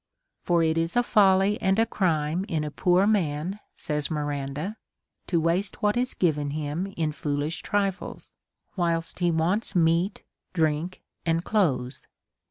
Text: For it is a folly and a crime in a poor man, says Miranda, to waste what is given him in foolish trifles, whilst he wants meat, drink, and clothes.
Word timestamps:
For 0.41 0.63
it 0.63 0.79
is 0.79 0.95
a 0.95 1.03
folly 1.03 1.61
and 1.61 1.77
a 1.77 1.85
crime 1.85 2.43
in 2.47 2.63
a 2.63 2.71
poor 2.71 3.05
man, 3.05 3.59
says 3.75 4.09
Miranda, 4.09 4.77
to 5.27 5.39
waste 5.39 5.83
what 5.83 5.95
is 5.95 6.15
given 6.15 6.49
him 6.49 6.87
in 6.97 7.11
foolish 7.11 7.61
trifles, 7.61 8.31
whilst 8.75 9.19
he 9.19 9.29
wants 9.29 9.75
meat, 9.75 10.23
drink, 10.53 11.03
and 11.23 11.43
clothes. 11.43 12.01